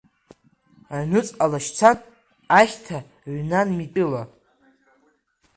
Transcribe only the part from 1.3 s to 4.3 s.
лашьцан, ахьҭа ҩнан митәыла.